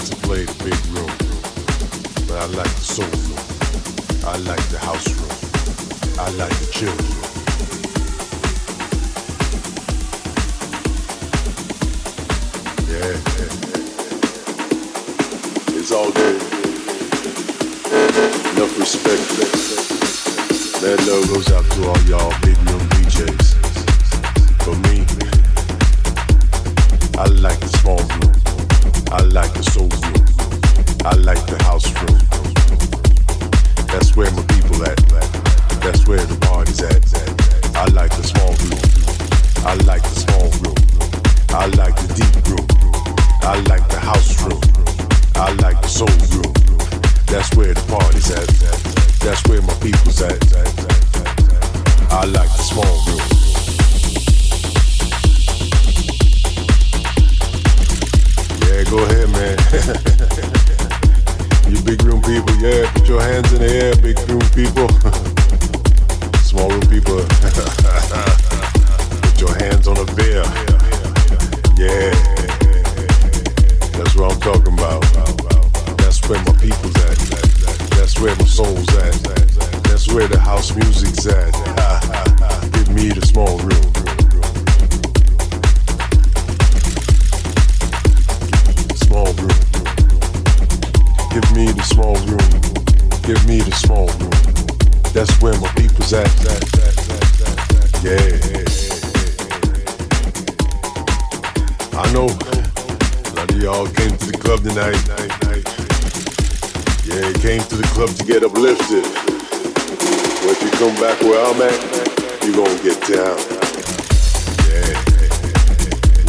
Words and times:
want 0.00 0.12
to 0.12 0.16
play 0.26 0.44
the 0.44 0.64
big 0.64 0.80
room, 0.96 1.12
but 2.26 2.36
I 2.38 2.46
like 2.56 2.72
the 2.76 2.80
soul 2.80 3.04
room. 3.04 3.38
I 4.24 4.36
like 4.48 4.64
the 4.70 4.78
house 4.78 5.06
room. 5.12 5.30
I 6.18 6.30
like 6.40 6.56
the 6.58 6.66
chill 6.72 6.88
room. 6.88 7.20
Yeah. 12.88 13.16
It's 15.78 15.92
all 15.92 16.10
good. 16.12 16.40
Enough 18.52 18.78
respect. 18.78 19.22
That 20.80 20.98
love 21.06 21.28
goes 21.28 21.52
out 21.52 21.64
to 21.72 21.88
all 21.88 22.00
y'all. 22.08 22.49
to 108.16 108.24
get 108.24 108.42
uplifted. 108.42 109.04
But 110.42 110.56
if 110.56 110.62
you 110.62 110.70
come 110.78 110.94
back 110.96 111.20
where 111.22 111.40
I'm 111.44 111.60
at, 111.62 111.78
you're 112.44 112.56
gonna 112.56 112.82
get 112.82 112.98
down. 113.06 113.38
Yeah, 114.66 114.94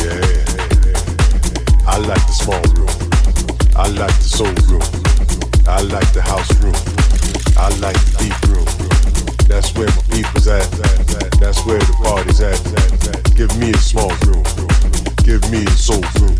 yeah. 0.03 0.27
I 1.87 1.97
like 1.97 2.25
the 2.27 2.33
small 2.33 2.61
room. 2.75 2.91
I 3.75 3.87
like 3.87 4.15
the 4.17 4.29
soul 4.29 4.53
room. 4.69 4.83
I 5.67 5.81
like 5.81 6.11
the 6.13 6.21
house 6.21 6.51
room. 6.61 6.75
I 7.57 7.69
like 7.79 7.97
the 8.05 8.11
deep 8.19 8.37
room. 8.49 8.67
That's 9.47 9.73
where 9.75 9.87
my 9.87 10.03
people's 10.15 10.47
at. 10.47 10.69
That's 11.39 11.65
where 11.65 11.79
the 11.79 11.93
party's 12.03 12.41
at. 12.41 12.61
Give 13.35 13.55
me 13.57 13.71
a 13.71 13.77
small 13.77 14.11
room. 14.27 14.43
Give 15.23 15.41
me 15.51 15.63
a 15.65 15.71
soul 15.71 16.03
room. 16.19 16.30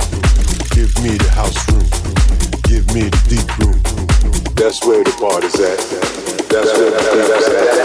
That's 4.72 4.88
where 4.88 5.04
the 5.04 5.12
party's 5.20 5.60
at. 5.60 5.80
That's 6.48 6.72
where 6.80 6.92
the 6.92 7.00
party's 7.04 7.30
at. 7.52 7.76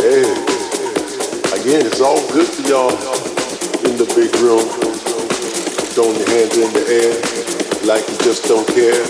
Yeah. 0.00 1.60
Again, 1.60 1.84
it's 1.84 2.00
all 2.00 2.16
good 2.32 2.48
for 2.48 2.62
y'all 2.62 2.96
in 3.84 3.98
the 3.98 4.08
big 4.16 4.34
room. 4.40 4.64
Throwing 5.92 6.16
your 6.16 6.30
hands 6.30 6.56
in 6.56 6.72
the 6.72 6.80
air 6.96 7.12
like 7.84 8.08
you 8.08 8.16
just 8.24 8.48
don't 8.48 8.66
care. 8.68 9.07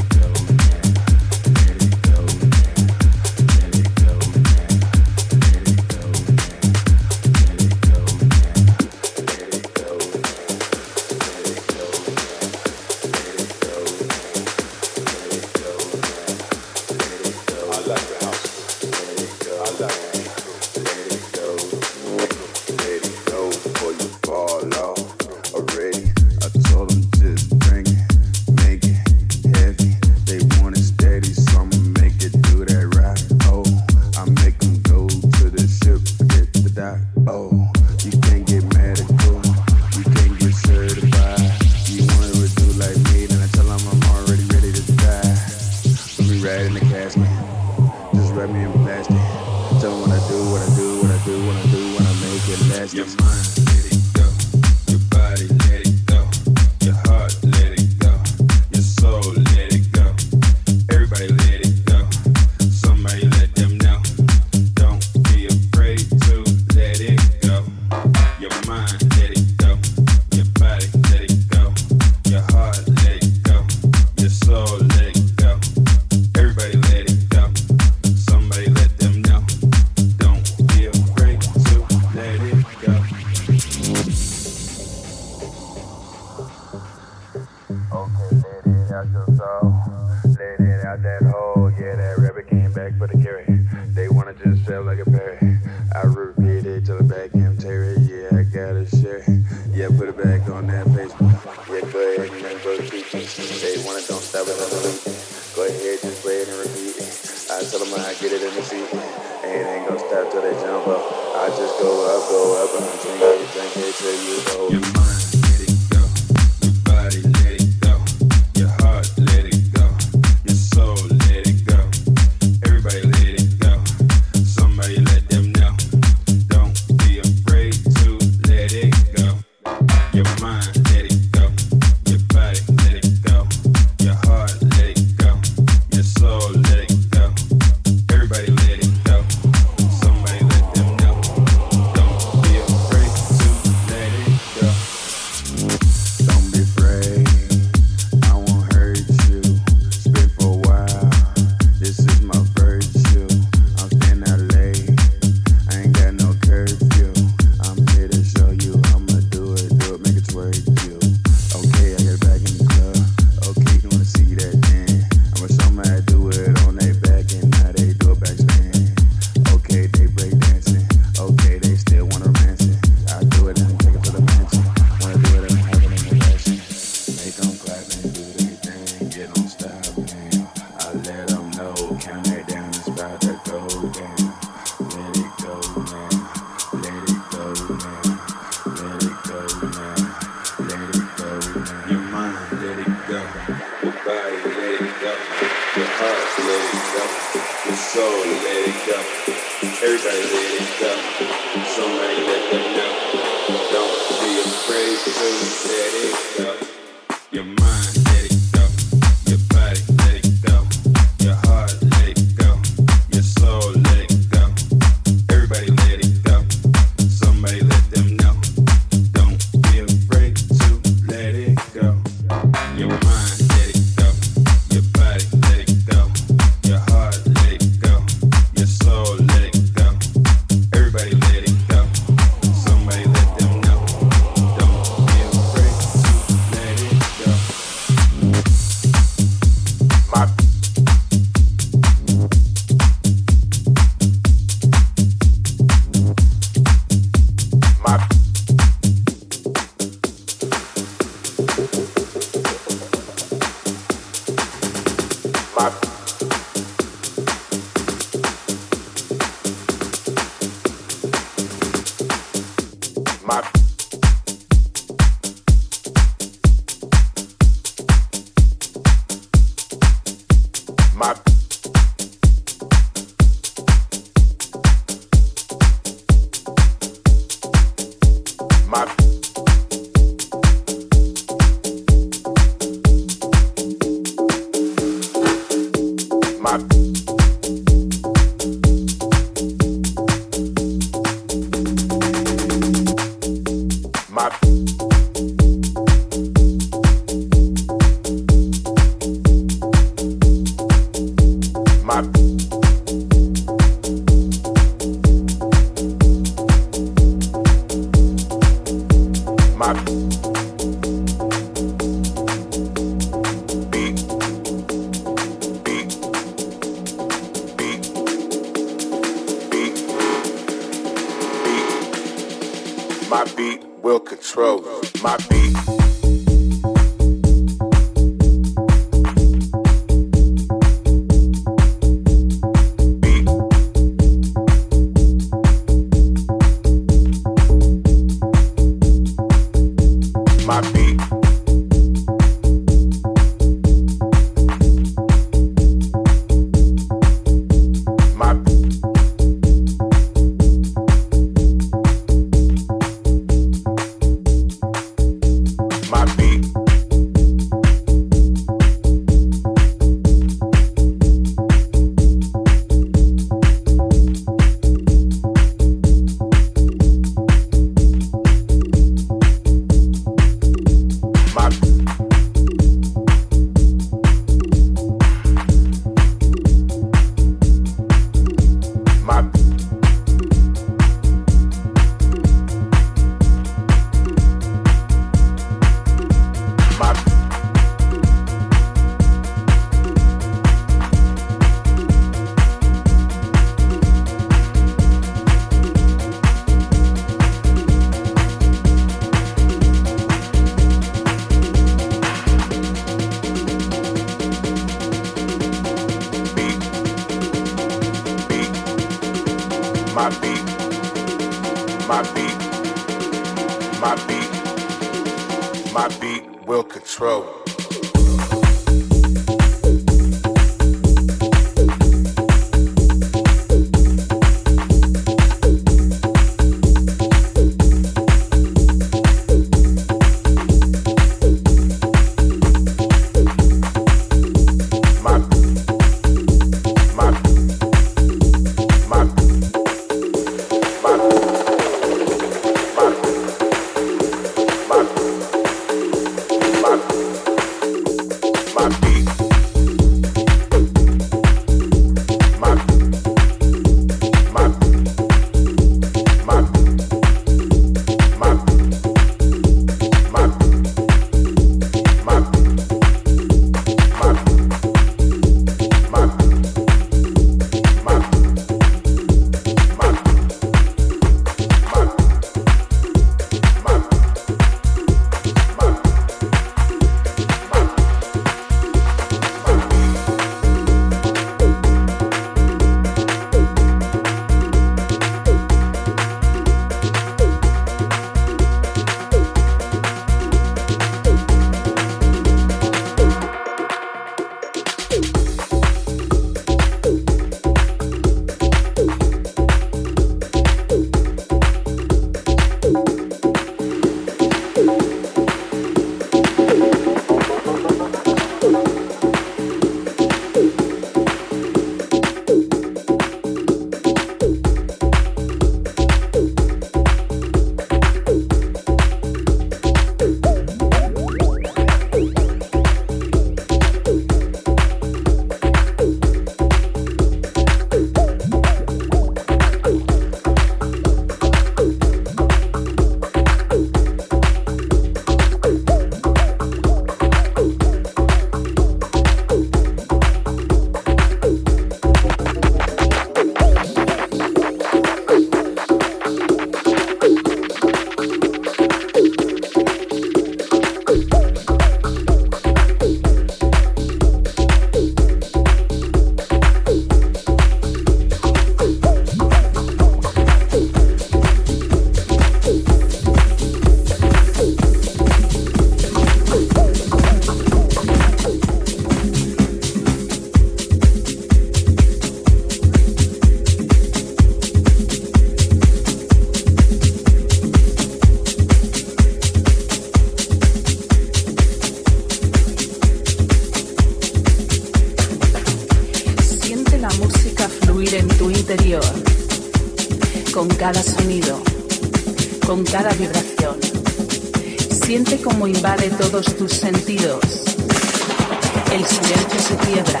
El 598.72 598.84
silencio 598.86 599.40
se 599.40 599.56
quiebra 599.56 600.00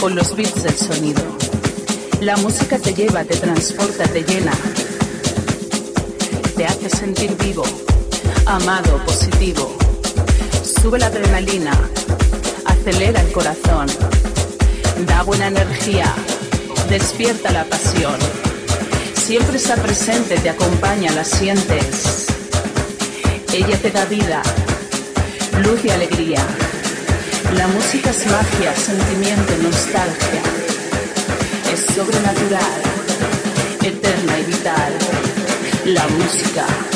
con 0.00 0.14
los 0.14 0.34
beats 0.36 0.62
del 0.62 0.76
sonido. 0.76 1.22
La 2.20 2.36
música 2.36 2.78
te 2.78 2.92
lleva, 2.92 3.24
te 3.24 3.36
transporta, 3.36 4.04
te 4.04 4.22
llena. 4.22 4.52
Te 6.56 6.66
hace 6.66 6.90
sentir 6.90 7.36
vivo, 7.36 7.64
amado, 8.46 9.00
positivo. 9.06 9.76
Sube 10.82 10.98
la 10.98 11.06
adrenalina, 11.06 11.72
acelera 12.66 13.20
el 13.20 13.32
corazón 13.32 13.86
da 15.04 15.22
buena 15.22 15.48
energía, 15.48 16.12
despierta 16.88 17.50
la 17.52 17.64
pasión. 17.64 18.16
Siempre 19.14 19.56
está 19.56 19.74
presente, 19.76 20.38
te 20.38 20.50
acompaña, 20.50 21.12
la 21.12 21.24
sientes. 21.24 22.26
Ella 23.52 23.76
te 23.78 23.90
da 23.90 24.04
vida, 24.06 24.42
luz 25.62 25.84
y 25.84 25.90
alegría. 25.90 26.46
La 27.54 27.68
música 27.68 28.10
es 28.10 28.26
magia, 28.26 28.74
sentimiento, 28.74 29.56
nostalgia. 29.62 30.42
Es 31.72 31.86
sobrenatural, 31.94 32.82
eterna 33.82 34.38
y 34.38 34.44
vital. 34.44 34.92
La 35.84 36.06
música. 36.08 36.95